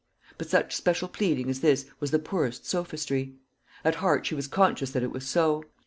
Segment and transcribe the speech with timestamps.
[0.39, 3.35] But such special pleading as this was the poorest sophistry;
[3.85, 5.63] at heart she was conscious that it was so.